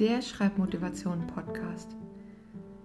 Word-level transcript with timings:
der 0.00 0.22
Schreibmotivation-Podcast. 0.22 1.94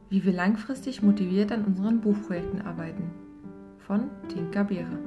Wie 0.09 0.25
wir 0.25 0.33
langfristig 0.33 1.01
motiviert 1.01 1.49
an 1.53 1.63
unseren 1.63 2.01
Buchprojekten 2.01 2.61
arbeiten. 2.61 3.09
Von 3.77 4.09
Tinka 4.27 4.63
Beere. 4.63 4.99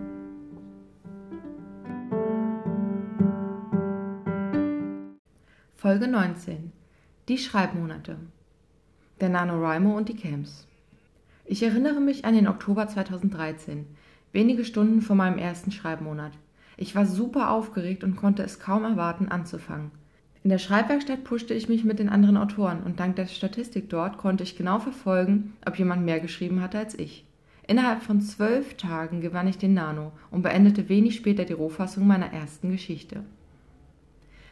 Folge 5.76 6.08
19. 6.08 6.72
Die 7.28 7.36
Schreibmonate. 7.36 8.16
Der 9.20 9.28
NaNoWriMo 9.28 9.94
und 9.94 10.08
die 10.08 10.16
Camps. 10.16 10.66
Ich 11.44 11.62
erinnere 11.62 12.00
mich 12.00 12.24
an 12.24 12.32
den 12.32 12.48
Oktober 12.48 12.88
2013, 12.88 13.84
wenige 14.32 14.64
Stunden 14.64 15.02
vor 15.02 15.14
meinem 15.14 15.36
ersten 15.36 15.72
Schreibmonat. 15.72 16.32
Ich 16.78 16.94
war 16.94 17.04
super 17.04 17.50
aufgeregt 17.50 18.02
und 18.02 18.16
konnte 18.16 18.42
es 18.44 18.58
kaum 18.58 18.84
erwarten, 18.84 19.28
anzufangen. 19.28 19.90
In 20.44 20.50
der 20.50 20.58
Schreibwerkstatt 20.58 21.24
pushte 21.24 21.52
ich 21.54 21.68
mich 21.68 21.84
mit 21.84 21.98
den 21.98 22.08
anderen 22.08 22.36
Autoren 22.36 22.82
und 22.84 23.00
dank 23.00 23.16
der 23.16 23.26
Statistik 23.26 23.90
dort 23.90 24.18
konnte 24.18 24.44
ich 24.44 24.56
genau 24.56 24.78
verfolgen, 24.78 25.54
ob 25.66 25.78
jemand 25.78 26.04
mehr 26.04 26.20
geschrieben 26.20 26.62
hatte 26.62 26.78
als 26.78 26.98
ich. 26.98 27.24
Innerhalb 27.66 28.02
von 28.02 28.20
zwölf 28.20 28.74
Tagen 28.76 29.20
gewann 29.20 29.48
ich 29.48 29.58
den 29.58 29.74
Nano 29.74 30.12
und 30.30 30.42
beendete 30.42 30.88
wenig 30.88 31.16
später 31.16 31.44
die 31.44 31.52
Rohfassung 31.52 32.06
meiner 32.06 32.32
ersten 32.32 32.70
Geschichte. 32.70 33.24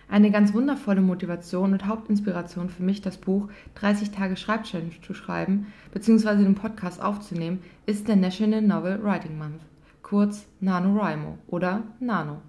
Eine 0.09 0.31
ganz 0.31 0.55
wundervolle 0.55 1.01
Motivation 1.01 1.73
und 1.73 1.87
Hauptinspiration 1.87 2.69
für 2.69 2.83
mich, 2.83 3.01
das 3.01 3.17
Buch 3.17 3.49
30 3.77 4.11
Tage 4.11 4.37
Schreibchallenge 4.37 5.01
zu 5.03 5.15
schreiben 5.15 5.67
bzw. 5.93 6.45
den 6.45 6.55
Podcast 6.55 7.03
aufzunehmen, 7.03 7.61
ist 7.87 8.07
der 8.07 8.17
National 8.17 8.63
Novel 8.63 9.03
Writing 9.03 9.39
Month, 9.39 9.63
kurz 10.03 10.47
NaNoWriMo 10.61 11.39
oder 11.49 11.85
Nano. 12.01 12.43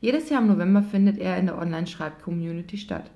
Jedes 0.00 0.30
Jahr 0.30 0.40
im 0.40 0.46
November 0.46 0.82
findet 0.82 1.18
er 1.18 1.38
in 1.38 1.46
der 1.46 1.58
Online-Schreib-Community 1.58 2.76
statt. 2.76 3.10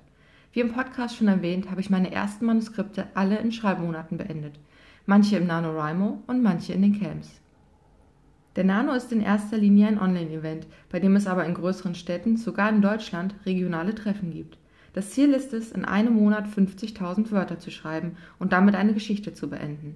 Wie 0.51 0.59
im 0.59 0.73
Podcast 0.73 1.15
schon 1.15 1.29
erwähnt, 1.29 1.71
habe 1.71 1.79
ich 1.79 1.89
meine 1.89 2.11
ersten 2.11 2.45
Manuskripte 2.45 3.07
alle 3.13 3.37
in 3.39 3.53
Schreibmonaten 3.53 4.17
beendet. 4.17 4.59
Manche 5.05 5.37
im 5.37 5.47
NaNoWriMo 5.47 6.23
und 6.27 6.43
manche 6.43 6.73
in 6.73 6.81
den 6.81 6.99
Camps. 6.99 7.39
Der 8.57 8.65
Nano 8.65 8.93
ist 8.93 9.13
in 9.13 9.21
erster 9.21 9.57
Linie 9.57 9.87
ein 9.87 9.99
Online-Event, 9.99 10.67
bei 10.91 10.99
dem 10.99 11.15
es 11.15 11.25
aber 11.25 11.45
in 11.45 11.53
größeren 11.53 11.95
Städten, 11.95 12.35
sogar 12.35 12.69
in 12.69 12.81
Deutschland, 12.81 13.33
regionale 13.45 13.95
Treffen 13.95 14.31
gibt. 14.31 14.57
Das 14.91 15.11
Ziel 15.11 15.33
ist 15.33 15.53
es, 15.53 15.71
in 15.71 15.85
einem 15.85 16.13
Monat 16.13 16.47
50.000 16.47 17.31
Wörter 17.31 17.59
zu 17.59 17.71
schreiben 17.71 18.17
und 18.39 18.51
damit 18.51 18.75
eine 18.75 18.93
Geschichte 18.93 19.33
zu 19.33 19.49
beenden. 19.49 19.95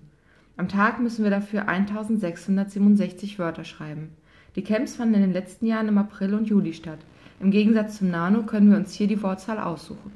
Am 0.56 0.70
Tag 0.70 1.02
müssen 1.02 1.24
wir 1.24 1.32
dafür 1.32 1.68
1667 1.68 3.38
Wörter 3.38 3.66
schreiben. 3.66 4.10
Die 4.58 4.64
Camps 4.64 4.96
fanden 4.96 5.14
in 5.14 5.22
den 5.22 5.34
letzten 5.34 5.68
Jahren 5.68 5.88
im 5.88 6.00
April 6.00 6.34
und 6.34 6.50
Juli 6.50 6.74
statt. 6.74 6.98
Im 7.40 7.52
Gegensatz 7.52 8.00
zum 8.00 8.10
Nano 8.10 8.42
können 8.42 8.72
wir 8.72 8.78
uns 8.78 8.92
hier 8.92 9.06
die 9.06 9.22
Wortzahl 9.22 9.60
aussuchen. 9.60 10.12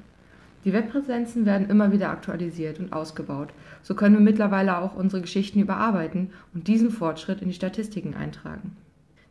Die 0.65 0.73
Webpräsenzen 0.73 1.45
werden 1.45 1.69
immer 1.69 1.91
wieder 1.91 2.09
aktualisiert 2.09 2.79
und 2.79 2.91
ausgebaut. 2.91 3.49
So 3.83 3.93
können 3.93 4.15
wir 4.15 4.21
mittlerweile 4.21 4.79
auch 4.79 4.95
unsere 4.95 5.21
Geschichten 5.21 5.59
überarbeiten 5.59 6.31
und 6.55 6.67
diesen 6.67 6.89
Fortschritt 6.89 7.43
in 7.43 7.49
die 7.49 7.53
Statistiken 7.53 8.15
eintragen. 8.15 8.75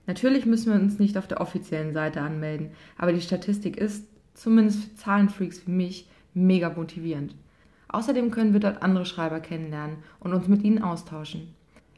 Natürlich 0.06 0.46
müssen 0.46 0.72
wir 0.72 0.80
uns 0.80 1.00
nicht 1.00 1.18
auf 1.18 1.26
der 1.26 1.40
offiziellen 1.40 1.92
Seite 1.92 2.20
anmelden, 2.20 2.70
aber 2.96 3.12
die 3.12 3.20
Statistik 3.20 3.78
ist, 3.78 4.06
zumindest 4.34 4.84
für 4.84 4.94
Zahlenfreaks 4.94 5.66
wie 5.66 5.72
mich, 5.72 6.08
mega 6.34 6.70
motivierend. 6.70 7.34
Außerdem 7.88 8.30
können 8.30 8.52
wir 8.52 8.60
dort 8.60 8.84
andere 8.84 9.06
Schreiber 9.06 9.40
kennenlernen 9.40 9.96
und 10.20 10.32
uns 10.32 10.46
mit 10.46 10.62
ihnen 10.62 10.84
austauschen. 10.84 11.52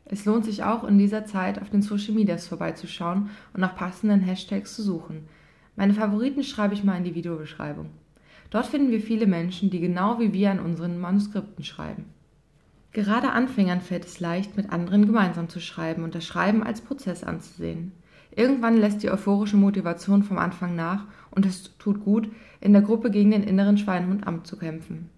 Es 0.05 0.25
lohnt 0.25 0.45
sich 0.45 0.65
auch 0.65 0.85
in 0.85 0.99
dieser 0.99 1.25
Zeit 1.25 1.61
auf 1.61 1.71
den 1.71 1.83
Social 1.83 2.15
Medias 2.15 2.47
vorbeizuschauen 2.47 3.31
und 3.55 3.61
nach 3.61 3.77
passenden 3.77 4.21
Hashtags 4.21 4.75
zu 4.75 4.83
suchen. 4.83 5.29
Meine 5.77 5.95
Favoriten 5.95 6.43
schreibe 6.43 6.75
ich 6.75 6.85
mal 6.85 6.97
in 6.97 7.05
die 7.05 7.15
Videobeschreibung. 7.15 7.87
Dort 8.51 8.67
finden 8.67 8.91
wir 8.91 9.01
viele 9.01 9.27
Menschen, 9.27 9.71
die 9.71 9.81
genau 9.81 10.19
wie 10.21 10.33
wir 10.33 10.51
an 10.51 10.61
unseren 10.61 11.01
Manuskripten 11.01 11.65
schreiben. 11.65 12.05
Gerade 12.93 13.31
Anfängern 13.31 13.81
fällt 13.81 14.05
es 14.05 14.21
leicht, 14.21 14.57
mit 14.57 14.71
anderen 14.71 15.07
gemeinsam 15.07 15.49
zu 15.49 15.61
schreiben 15.61 16.05
und 16.05 16.15
das 16.15 16.27
Schreiben 16.27 16.63
als 16.63 16.83
Prozess 16.83 17.25
anzusehen. 17.25 17.93
Irgendwann 18.35 18.77
lässt 18.77 19.03
die 19.03 19.11
euphorische 19.11 19.57
Motivation 19.57 20.23
vom 20.23 20.37
Anfang 20.37 20.77
nach 20.77 21.05
und 21.31 21.47
es 21.47 21.77
tut 21.79 22.05
gut, 22.05 22.31
in 22.61 22.75
der 22.75 22.83
Gruppe 22.83 23.11
gegen 23.11 23.31
den 23.31 23.43
inneren 23.43 23.79
Schweinehund 23.79 24.27
anzukämpfen. 24.27 25.09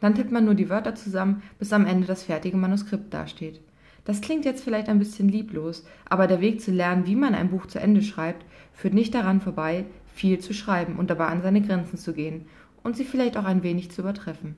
Dann 0.00 0.14
tippt 0.14 0.30
man 0.30 0.44
nur 0.44 0.54
die 0.54 0.68
Wörter 0.68 0.94
zusammen, 0.94 1.42
bis 1.58 1.72
am 1.72 1.86
Ende 1.86 2.06
das 2.06 2.24
fertige 2.24 2.58
Manuskript 2.58 3.12
dasteht. 3.14 3.60
Das 4.06 4.20
klingt 4.20 4.44
jetzt 4.44 4.62
vielleicht 4.62 4.88
ein 4.88 5.00
bisschen 5.00 5.28
lieblos, 5.28 5.84
aber 6.08 6.28
der 6.28 6.40
Weg 6.40 6.60
zu 6.60 6.70
lernen, 6.70 7.06
wie 7.06 7.16
man 7.16 7.34
ein 7.34 7.50
Buch 7.50 7.66
zu 7.66 7.80
Ende 7.80 8.02
schreibt, 8.02 8.46
führt 8.72 8.94
nicht 8.94 9.12
daran 9.12 9.40
vorbei, 9.40 9.84
viel 10.14 10.38
zu 10.38 10.54
schreiben 10.54 10.94
und 10.96 11.10
dabei 11.10 11.26
an 11.26 11.42
seine 11.42 11.60
Grenzen 11.60 11.98
zu 11.98 12.12
gehen 12.12 12.46
und 12.84 12.96
sie 12.96 13.04
vielleicht 13.04 13.36
auch 13.36 13.44
ein 13.44 13.64
wenig 13.64 13.90
zu 13.90 14.02
übertreffen. 14.02 14.54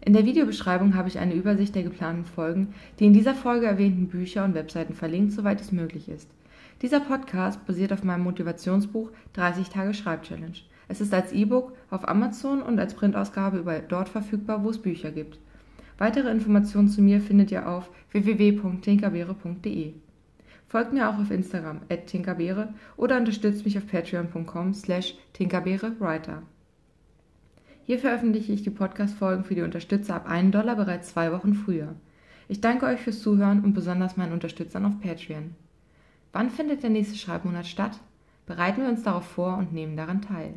In 0.00 0.14
der 0.14 0.24
Videobeschreibung 0.24 0.94
habe 0.94 1.08
ich 1.08 1.18
eine 1.18 1.34
Übersicht 1.34 1.74
der 1.74 1.82
geplanten 1.82 2.24
Folgen, 2.24 2.74
die 2.98 3.04
in 3.04 3.12
dieser 3.12 3.34
Folge 3.34 3.66
erwähnten 3.66 4.08
Bücher 4.08 4.44
und 4.44 4.54
Webseiten 4.54 4.94
verlinkt, 4.94 5.32
soweit 5.32 5.60
es 5.60 5.72
möglich 5.72 6.08
ist. 6.08 6.30
Dieser 6.80 7.00
Podcast 7.00 7.66
basiert 7.66 7.92
auf 7.92 8.02
meinem 8.02 8.24
Motivationsbuch 8.24 9.10
30 9.34 9.68
Tage 9.68 9.92
Schreibchallenge. 9.92 10.62
Es 10.88 11.02
ist 11.02 11.12
als 11.12 11.32
E-Book 11.32 11.74
auf 11.90 12.08
Amazon 12.08 12.62
und 12.62 12.78
als 12.78 12.94
Printausgabe 12.94 13.58
überall 13.58 13.84
dort 13.86 14.08
verfügbar, 14.08 14.64
wo 14.64 14.70
es 14.70 14.78
Bücher 14.78 15.10
gibt. 15.10 15.38
Weitere 15.98 16.30
Informationen 16.30 16.88
zu 16.88 17.00
mir 17.00 17.20
findet 17.20 17.50
ihr 17.50 17.68
auf 17.68 17.90
www.tinkerbeere.de. 18.12 19.94
Folgt 20.68 20.92
mir 20.92 21.08
auch 21.08 21.18
auf 21.18 21.30
Instagram 21.30 21.80
at 21.88 22.06
tinkerbeere 22.06 22.74
oder 22.96 23.16
unterstützt 23.16 23.64
mich 23.64 23.78
auf 23.78 23.86
patreon.com 23.86 24.74
slash 24.74 25.14
tinkerbeerewriter. 25.32 26.42
Hier 27.84 27.98
veröffentliche 27.98 28.52
ich 28.52 28.62
die 28.62 28.70
Podcast-Folgen 28.70 29.44
für 29.44 29.54
die 29.54 29.62
Unterstützer 29.62 30.16
ab 30.16 30.28
1 30.28 30.50
Dollar 30.50 30.74
bereits 30.74 31.10
zwei 31.10 31.30
Wochen 31.30 31.54
früher. 31.54 31.94
Ich 32.48 32.60
danke 32.60 32.86
euch 32.86 33.00
fürs 33.00 33.22
Zuhören 33.22 33.62
und 33.62 33.74
besonders 33.74 34.16
meinen 34.16 34.32
Unterstützern 34.32 34.84
auf 34.84 35.00
Patreon. 35.00 35.54
Wann 36.32 36.50
findet 36.50 36.82
der 36.82 36.90
nächste 36.90 37.16
Schreibmonat 37.16 37.66
statt? 37.66 38.00
Bereiten 38.44 38.82
wir 38.82 38.88
uns 38.88 39.02
darauf 39.04 39.24
vor 39.24 39.56
und 39.56 39.72
nehmen 39.72 39.96
daran 39.96 40.20
teil. 40.20 40.54